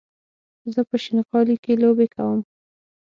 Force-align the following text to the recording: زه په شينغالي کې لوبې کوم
زه 0.73 0.81
په 0.89 0.95
شينغالي 1.03 1.55
کې 1.63 1.73
لوبې 1.81 2.07
کوم 2.15 2.39